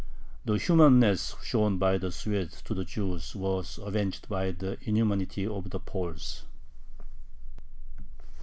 [0.45, 5.69] The humaneness shown by the Swedes to the Jews was avenged by the inhumanity of
[5.69, 6.41] the Poles.